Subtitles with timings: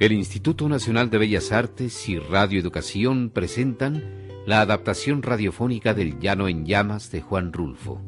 [0.00, 4.02] El Instituto Nacional de Bellas Artes y Radio Educación presentan
[4.46, 8.00] la adaptación radiofónica del Llano en Llamas de Juan Rulfo.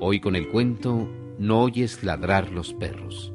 [0.00, 1.08] Hoy con el cuento
[1.38, 3.32] No oyes ladrar los perros.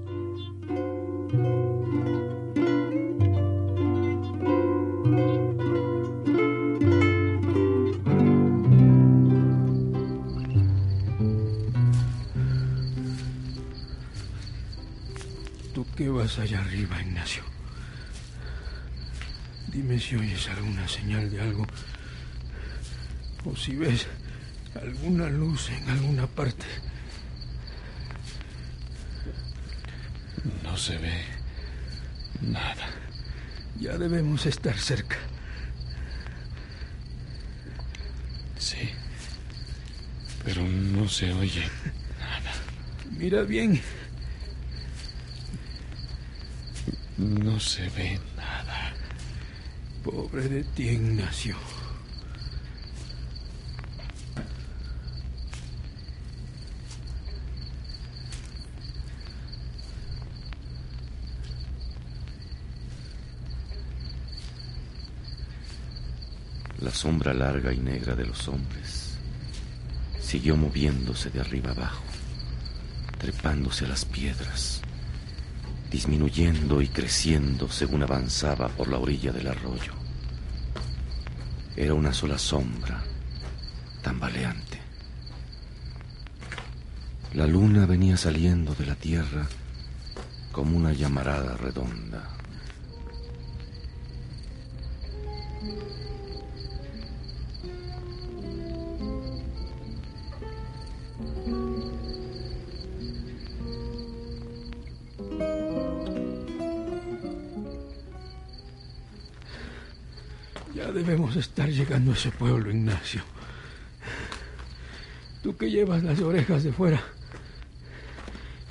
[15.73, 17.48] ¿Tú qué vas allá arriba, Ignacio?
[19.89, 21.65] Dime si oyes alguna señal de algo.
[23.43, 24.05] O si ves
[24.75, 26.67] alguna luz en alguna parte.
[30.61, 31.23] No se ve
[32.41, 32.87] nada.
[33.79, 35.17] Ya debemos estar cerca.
[38.59, 38.91] Sí.
[40.45, 41.67] Pero no se oye
[42.19, 42.51] nada.
[43.17, 43.81] Mira bien.
[47.17, 48.38] No se ve nada.
[50.03, 51.55] Pobre de ti, Ignacio.
[66.79, 69.17] La sombra larga y negra de los hombres
[70.21, 72.03] siguió moviéndose de arriba abajo,
[73.17, 74.81] trepándose a las piedras,
[75.91, 79.93] disminuyendo y creciendo según avanzaba por la orilla del arroyo.
[81.75, 83.03] Era una sola sombra,
[84.01, 84.79] tambaleante.
[87.33, 89.47] La luna venía saliendo de la tierra
[90.51, 92.27] como una llamarada redonda.
[111.89, 113.23] Llegando a ese pueblo, Ignacio.
[115.41, 117.01] Tú que llevas las orejas de fuera.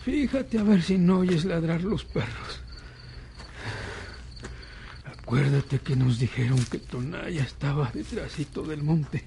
[0.05, 2.61] Fíjate a ver si no oyes ladrar los perros.
[5.05, 9.25] Acuérdate que nos dijeron que Tonaya estaba detrásito del monte.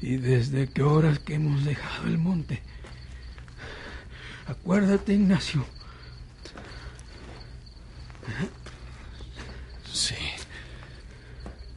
[0.00, 2.62] Y desde qué horas que hemos dejado el monte.
[4.46, 5.66] Acuérdate, Ignacio.
[9.92, 10.25] Sí.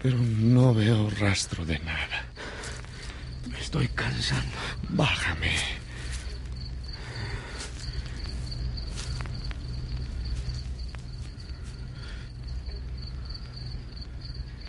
[0.01, 2.25] Pero no veo rastro de nada.
[3.51, 4.55] Me estoy cansando.
[4.89, 5.51] Bájame.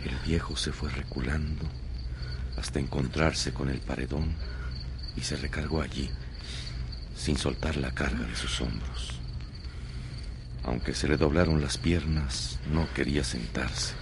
[0.03, 1.65] El viejo se fue reculando
[2.57, 4.35] hasta encontrarse con el paredón
[5.15, 6.09] y se recargó allí,
[7.15, 9.19] sin soltar la carga de sus hombros.
[10.63, 13.93] Aunque se le doblaron las piernas, no quería sentarse,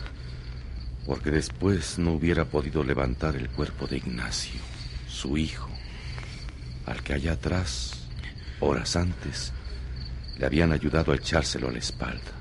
[1.06, 4.60] porque después no hubiera podido levantar el cuerpo de Ignacio,
[5.08, 5.70] su hijo,
[6.86, 8.08] al que allá atrás,
[8.60, 9.54] horas antes,
[10.38, 12.32] le habían ayudado a echárselo a la espalda.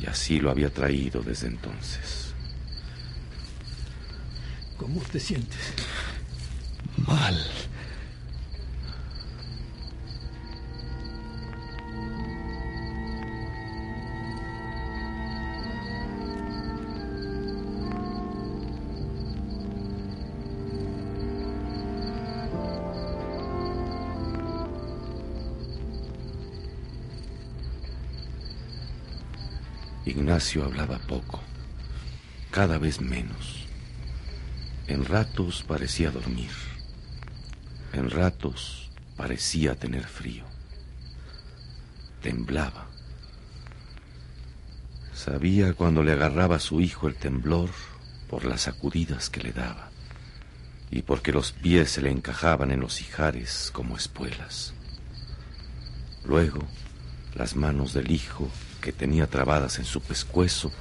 [0.00, 2.34] Y así lo había traído desde entonces.
[4.78, 5.74] ¿Cómo te sientes?
[7.06, 7.36] Mal.
[30.30, 31.40] Ignacio hablaba poco,
[32.52, 33.66] cada vez menos.
[34.86, 36.52] En ratos parecía dormir,
[37.92, 40.44] en ratos parecía tener frío.
[42.22, 42.86] Temblaba.
[45.12, 47.70] Sabía cuando le agarraba a su hijo el temblor
[48.28, 49.90] por las sacudidas que le daba
[50.92, 54.74] y porque los pies se le encajaban en los ijares como espuelas.
[56.24, 56.60] Luego,
[57.34, 58.48] las manos del hijo
[58.80, 60.72] que tenía trabadas en su pescuezo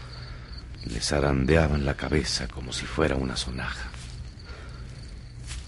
[0.85, 3.89] le zarandeaban la cabeza como si fuera una sonaja.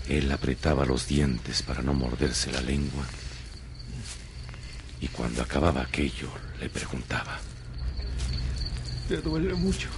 [0.07, 3.05] Él apretaba los dientes para no morderse la lengua
[4.99, 6.29] y cuando acababa aquello
[6.59, 7.39] le preguntaba.
[9.07, 9.89] ¿Te duele mucho?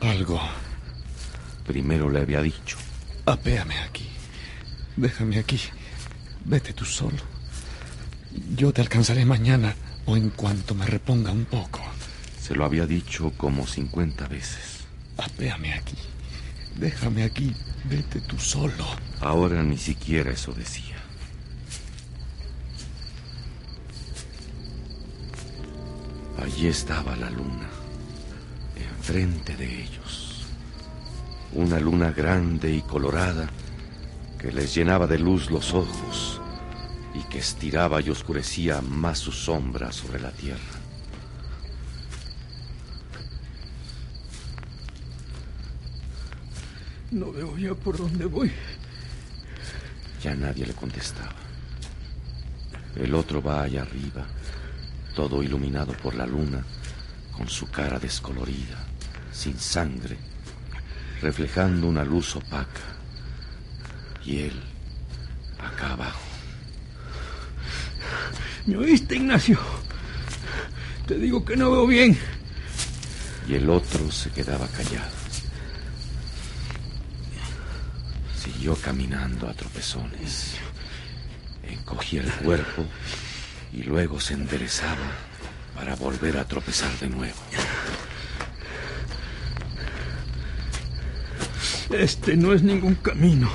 [0.00, 0.40] Algo.
[1.66, 2.76] Primero le había dicho.
[3.26, 4.08] Apéame aquí.
[4.96, 5.60] Déjame aquí.
[6.44, 7.18] Vete tú solo.
[8.54, 9.74] Yo te alcanzaré mañana
[10.06, 11.80] o en cuanto me reponga un poco.
[12.40, 14.86] Se lo había dicho como cincuenta veces.
[15.18, 15.96] Apéame aquí.
[16.78, 17.54] Déjame aquí.
[17.84, 18.86] Vete tú solo.
[19.20, 20.96] Ahora ni siquiera eso decía.
[26.42, 27.68] Allí estaba la luna,
[28.76, 30.46] enfrente de ellos.
[31.52, 33.48] Una luna grande y colorada
[34.38, 36.40] que les llenaba de luz los ojos
[37.16, 40.60] y que estiraba y oscurecía más su sombra sobre la tierra.
[47.10, 48.52] No veo ya por dónde voy.
[50.22, 51.36] Ya nadie le contestaba.
[52.96, 54.26] El otro va allá arriba,
[55.14, 56.64] todo iluminado por la luna,
[57.36, 58.84] con su cara descolorida,
[59.32, 60.18] sin sangre,
[61.22, 62.82] reflejando una luz opaca.
[64.24, 64.62] Y él,
[65.58, 66.25] acá abajo.
[68.66, 69.58] ¿Me oíste, Ignacio?
[71.06, 72.18] Te digo que no veo bien.
[73.48, 75.14] Y el otro se quedaba callado.
[78.36, 80.56] Siguió caminando a tropezones.
[81.62, 82.84] Encogía el cuerpo
[83.72, 85.12] y luego se enderezaba
[85.76, 87.38] para volver a tropezar de nuevo.
[91.90, 93.48] Este no es ningún camino.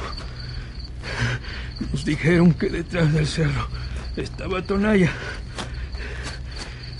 [1.91, 3.80] Nos dijeron que detrás del cerro
[4.15, 5.11] estaba Tonaya.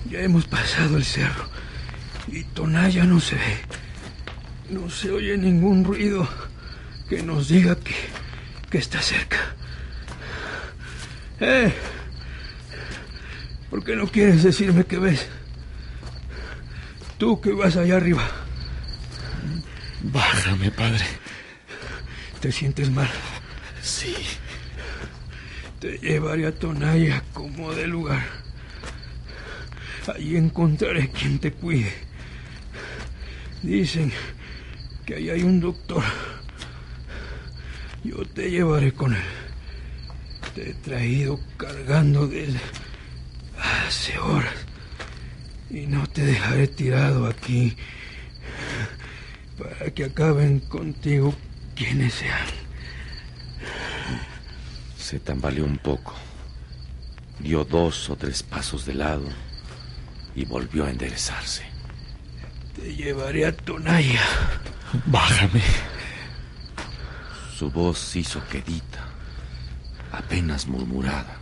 [0.10, 1.46] Ya hemos pasado el cerro
[2.28, 3.58] y Tonaya no se ve.
[4.70, 6.28] No se oye ningún ruido
[7.10, 7.96] que nos diga que,
[8.70, 9.38] que está cerca.
[11.40, 11.74] ¡Eh!
[13.70, 15.28] ¿Por qué no quieres decirme qué ves?
[17.18, 18.28] Tú que vas allá arriba.
[20.04, 21.06] Bájame, padre.
[22.40, 23.10] ¿Te sientes mal?
[23.82, 24.16] Sí.
[25.82, 28.24] Te llevaré a Tonaya como de lugar.
[30.14, 31.92] Allí encontraré quien te cuide.
[33.64, 34.14] Dicen
[35.08, 36.04] que ahí hay un doctor.
[38.04, 39.24] Yo te llevaré con él.
[40.54, 42.60] Te he traído cargando desde
[43.58, 44.54] hace horas.
[45.72, 47.76] Y no te dejaré tirado aquí
[49.58, 51.34] para que acaben contigo
[51.74, 52.61] quienes sean.
[55.12, 56.14] Se tambaleó un poco,
[57.40, 59.28] dio dos o tres pasos de lado
[60.36, 61.66] y volvió a enderezarse.
[62.78, 64.22] Te llevaré a Tonaya.
[65.08, 65.64] Bájame.
[67.58, 69.06] Su voz hizo quedita,
[70.14, 71.36] apenas murmurada.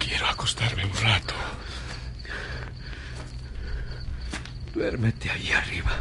[0.00, 1.34] Quiero acostarme un rato.
[4.74, 5.92] Duérmete ahí arriba.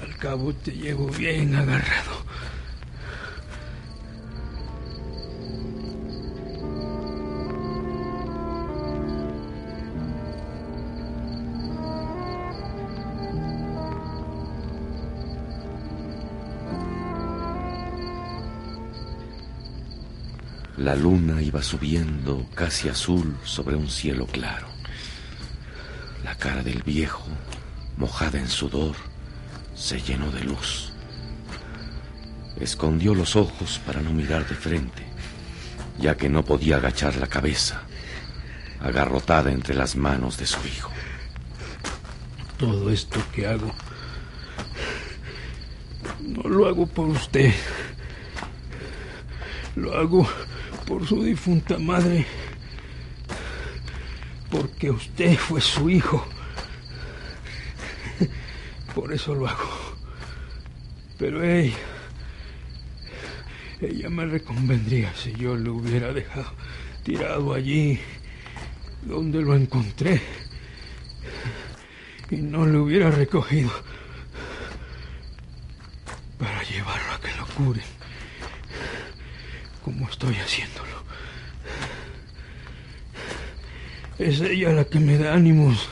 [0.00, 2.24] Al cabo te llevo bien agarrado.
[20.80, 24.66] La luna iba subiendo casi azul sobre un cielo claro.
[26.24, 27.26] La cara del viejo,
[27.98, 28.96] mojada en sudor,
[29.74, 30.90] se llenó de luz.
[32.58, 35.02] Escondió los ojos para no mirar de frente,
[35.98, 37.82] ya que no podía agachar la cabeza,
[38.80, 40.92] agarrotada entre las manos de su hijo.
[42.56, 43.70] Todo esto que hago,
[46.22, 47.52] no lo hago por usted.
[49.76, 50.26] Lo hago
[50.90, 52.26] por su difunta madre,
[54.50, 56.26] porque usted fue su hijo.
[58.96, 59.70] Por eso lo hago.
[61.16, 61.76] Pero ella,
[63.80, 66.52] ella me reconvendría si yo le hubiera dejado
[67.04, 68.00] tirado allí
[69.02, 70.20] donde lo encontré
[72.32, 73.70] y no le hubiera recogido
[76.36, 77.99] para llevarlo a que lo curen
[79.82, 81.00] como estoy haciéndolo.
[84.18, 85.88] Es ella la que me da ánimos,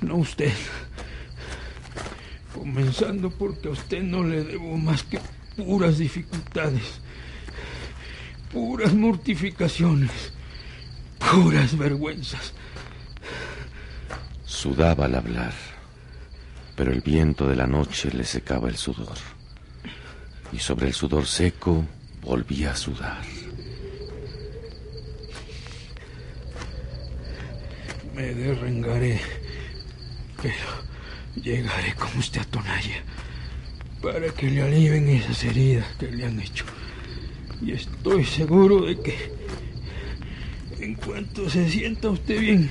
[0.00, 0.54] no usted.
[2.54, 5.20] Comenzando porque a usted no le debo más que
[5.56, 7.00] puras dificultades,
[8.52, 10.32] puras mortificaciones,
[11.18, 12.54] puras vergüenzas.
[14.46, 15.52] Sudaba al hablar,
[16.74, 19.18] pero el viento de la noche le secaba el sudor.
[20.52, 21.84] Y sobre el sudor seco
[22.22, 23.22] Volví a sudar.
[28.14, 29.20] Me derrengaré,
[30.42, 30.54] pero
[31.42, 33.04] llegaré como usted a Tonaya
[34.02, 36.64] para que le alivien esas heridas que le han hecho.
[37.60, 39.32] Y estoy seguro de que
[40.80, 42.70] en cuanto se sienta usted bien,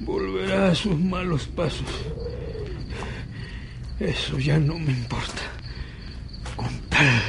[0.00, 1.88] volverá a sus malos pasos.
[4.00, 5.42] Eso ya no me importa.
[6.56, 7.22] Con tal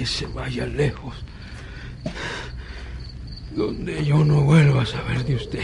[0.00, 1.14] que se vaya lejos,
[3.54, 5.60] donde yo no vuelva a saber de usted,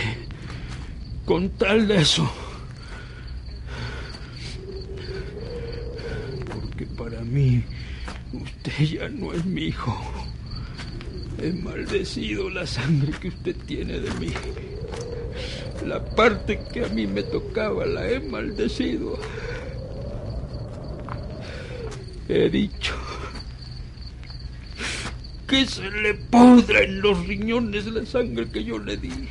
[1.24, 2.30] con tal de eso.
[6.52, 7.64] Porque para mí
[8.34, 9.96] usted ya no es mi hijo.
[11.40, 14.34] He maldecido la sangre que usted tiene de mí.
[15.86, 19.18] La parte que a mí me tocaba la he maldecido.
[22.28, 22.95] He dicho
[25.46, 29.28] que se le podra en los riñones la sangre que yo le di.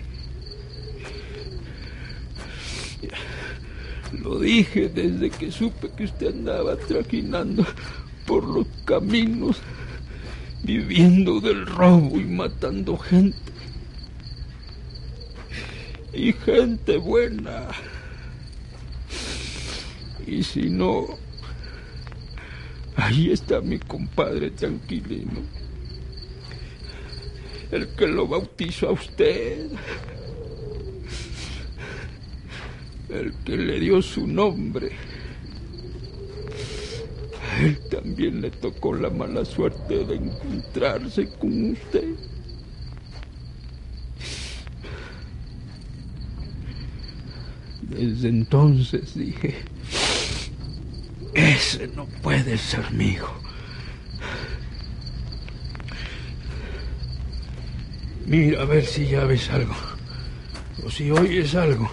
[4.23, 7.65] Lo dije desde que supe que usted andaba trajinando
[8.25, 9.57] por los caminos,
[10.63, 13.37] viviendo del robo y matando gente.
[16.13, 17.67] Y gente buena.
[20.25, 21.07] Y si no,
[22.95, 25.54] ahí está mi compadre tranquilino.
[27.75, 29.69] El que lo bautizó a usted
[33.09, 34.91] el que le dio su nombre.
[37.51, 42.15] A él también le tocó la mala suerte de encontrarse con usted.
[47.81, 49.55] Desde entonces dije,
[51.33, 53.44] ese no puede ser mi hijo.
[58.25, 59.75] Mira a ver si ya ves algo,
[60.83, 61.89] o si oyes algo.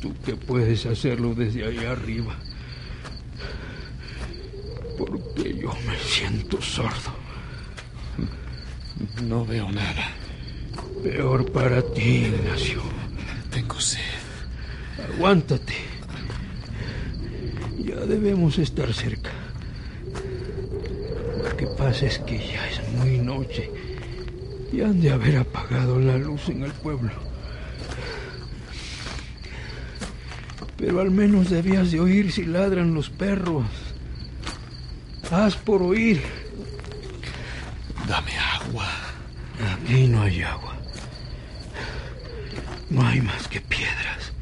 [0.00, 2.34] Tú que puedes hacerlo desde ahí arriba.
[4.96, 7.12] Porque yo me siento sordo.
[9.22, 10.08] No veo nada.
[11.02, 12.80] Peor para ti, Ignacio.
[13.50, 14.00] Tengo sed.
[15.14, 15.74] Aguántate.
[17.78, 19.30] Ya debemos estar cerca.
[21.44, 23.77] Lo que pasa es que ya es muy noche
[24.72, 27.10] y han de haber apagado la luz en el pueblo.
[30.76, 33.66] Pero al menos debías de oír si ladran los perros.
[35.30, 36.22] Haz por oír.
[38.06, 38.86] Dame agua.
[39.72, 40.76] Aquí no hay agua.
[42.90, 44.32] No hay más que piedras.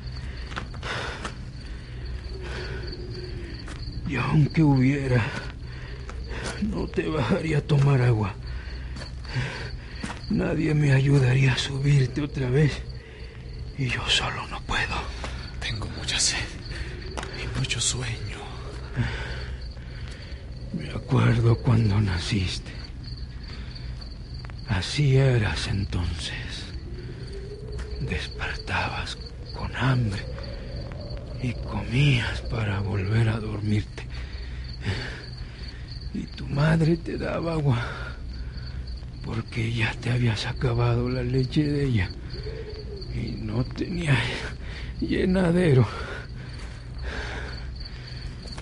[4.09, 5.25] Y aunque hubiera,
[6.63, 8.35] no te bajaría a tomar agua.
[10.31, 12.83] Nadie me ayudaría a subirte otra vez.
[13.79, 14.97] Y yo solo no puedo.
[15.61, 16.39] Tengo mucha sed
[17.43, 18.39] y mucho sueño.
[20.73, 22.73] Me acuerdo cuando naciste.
[24.69, 26.65] Así eras entonces.
[28.01, 29.17] Despertabas
[29.55, 30.23] con hambre
[31.41, 34.07] y comías para volver a dormirte.
[36.15, 38.06] Y tu madre te daba agua
[39.27, 42.11] porque ya te habías acabado la leche de ella
[43.13, 44.17] y no tenía
[45.01, 45.87] llenadero.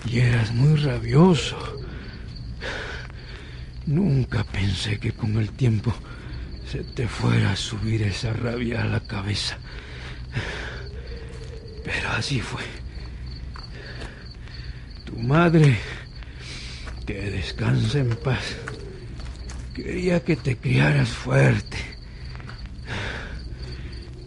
[0.05, 1.57] Y eras muy rabioso.
[3.85, 5.93] Nunca pensé que con el tiempo
[6.69, 9.57] se te fuera a subir esa rabia a la cabeza.
[11.83, 12.63] Pero así fue.
[15.05, 15.77] Tu madre,
[17.05, 18.55] que descansa en paz,
[19.75, 21.77] quería que te criaras fuerte.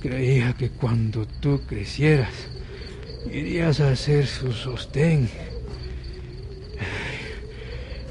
[0.01, 2.33] Creía que cuando tú crecieras
[3.33, 5.29] irías a ser su sostén.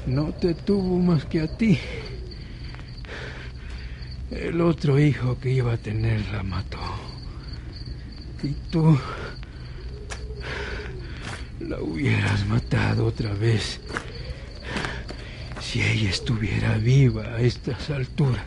[0.06, 1.78] No te tuvo más que a ti.
[4.30, 6.78] El otro hijo que iba a tener la mató.
[8.42, 8.98] Y tú
[11.60, 13.80] la hubieras matado otra vez
[15.68, 18.42] si ella estuviera viva a estas alturas.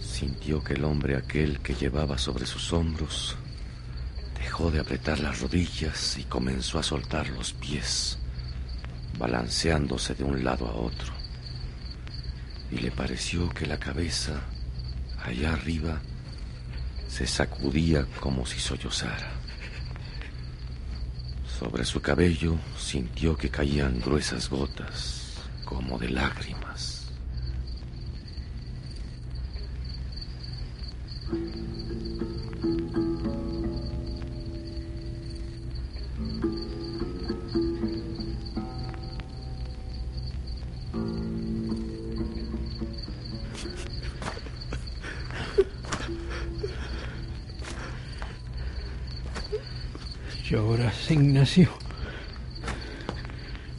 [0.00, 3.36] Sintió que el hombre aquel que llevaba sobre sus hombros
[4.40, 8.18] dejó de apretar las rodillas y comenzó a soltar los pies,
[9.18, 11.17] balanceándose de un lado a otro.
[12.70, 14.40] Y le pareció que la cabeza,
[15.24, 16.00] allá arriba,
[17.08, 19.32] se sacudía como si sollozara.
[21.58, 25.34] Sobre su cabello sintió que caían gruesas gotas,
[25.64, 26.67] como de lágrimas.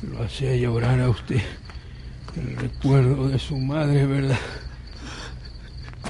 [0.02, 1.42] Lo hacía llorar a usted
[2.36, 4.40] el recuerdo de su madre, ¿verdad?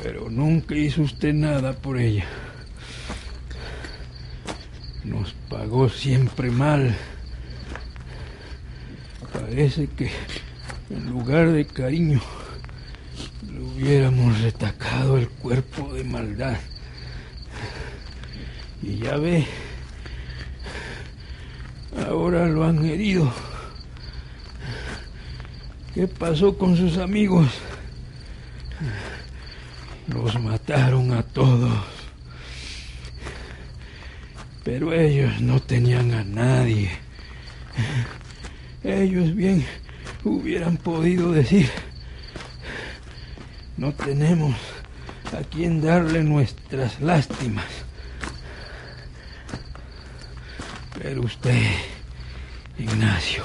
[0.01, 2.25] Pero nunca hizo usted nada por ella.
[5.03, 6.95] Nos pagó siempre mal.
[9.33, 10.11] Parece que
[10.89, 12.21] en lugar de cariño
[13.51, 16.57] le hubiéramos retacado el cuerpo de maldad.
[18.81, 19.45] Y ya ve,
[22.09, 23.31] ahora lo han herido.
[25.93, 27.47] ¿Qué pasó con sus amigos?
[30.07, 31.71] Los mataron a todos.
[34.63, 36.89] Pero ellos no tenían a nadie.
[38.83, 39.65] Ellos bien
[40.23, 41.69] hubieran podido decir,
[43.77, 44.55] no tenemos
[45.31, 47.65] a quien darle nuestras lástimas.
[51.01, 51.61] Pero usted,
[52.79, 53.43] Ignacio,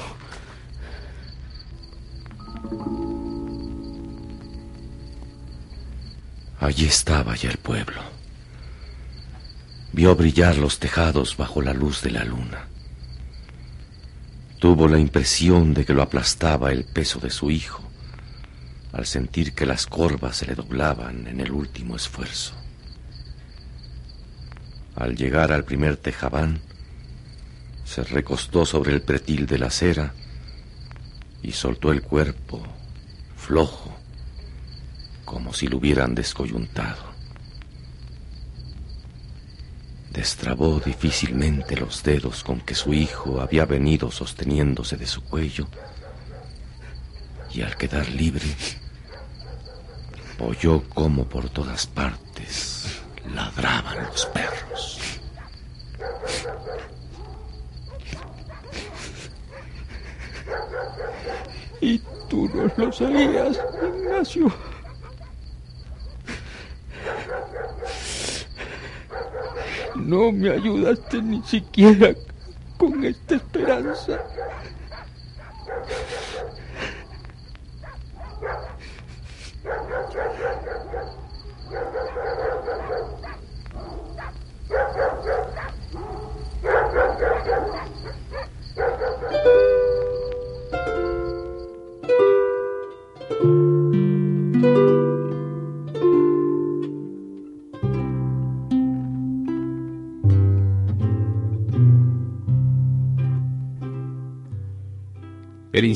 [6.60, 8.00] Allí estaba ya el pueblo.
[9.92, 12.68] Vio brillar los tejados bajo la luz de la luna.
[14.60, 17.82] Tuvo la impresión de que lo aplastaba el peso de su hijo
[18.92, 22.54] al sentir que las corvas se le doblaban en el último esfuerzo.
[24.94, 26.60] Al llegar al primer tejabán,
[27.84, 30.14] se recostó sobre el pretil de la acera
[31.42, 32.62] y soltó el cuerpo
[33.36, 33.94] flojo,
[35.24, 37.14] como si lo hubieran descoyuntado.
[40.10, 45.68] Destrabó difícilmente los dedos con que su hijo había venido sosteniéndose de su cuello
[47.52, 48.46] y al quedar libre
[50.38, 53.02] oyó como por todas partes
[53.34, 55.00] ladraban los perros.
[61.84, 62.00] y
[62.34, 63.60] tú no lo sabías,
[63.96, 64.52] Ignacio.
[69.94, 72.14] No me ayudaste ni siquiera
[72.76, 74.20] con esta esperanza.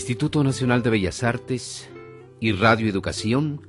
[0.08, 1.90] Instituto Nacional de Bellas Artes
[2.40, 3.68] y Radio Educación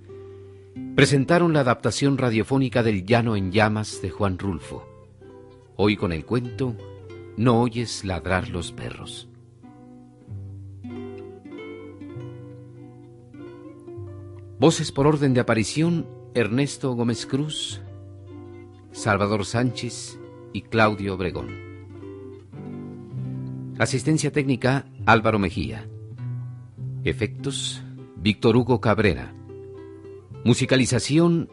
[0.95, 4.87] presentaron la adaptación radiofónica del Llano en Llamas de Juan Rulfo.
[5.75, 6.77] Hoy con el cuento
[7.35, 9.27] No oyes ladrar los perros.
[14.59, 17.81] Voces por orden de aparición Ernesto Gómez Cruz,
[18.93, 20.17] Salvador Sánchez
[20.53, 21.49] y Claudio Obregón.
[23.77, 25.88] Asistencia técnica Álvaro Mejía.
[27.05, 27.81] Efectos,
[28.17, 29.33] Víctor Hugo Cabrera.
[30.43, 31.49] Musicalización,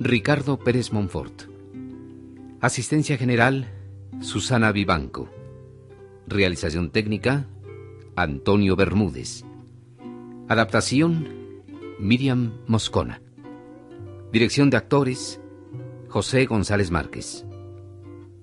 [0.00, 1.42] Ricardo Pérez Monfort.
[2.62, 3.70] Asistencia general,
[4.20, 5.28] Susana Vivanco.
[6.26, 7.46] Realización técnica,
[8.16, 9.44] Antonio Bermúdez.
[10.48, 11.28] Adaptación,
[11.98, 13.20] Miriam Moscona.
[14.32, 15.40] Dirección de actores,
[16.08, 17.44] José González Márquez.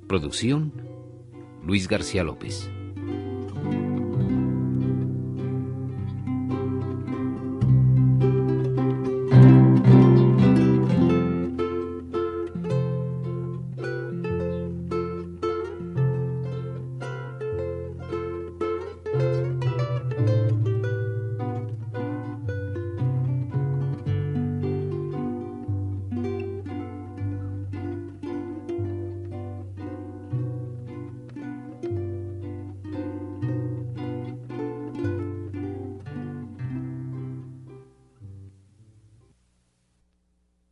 [0.08, 0.72] Producción,
[1.66, 2.70] Luis García López.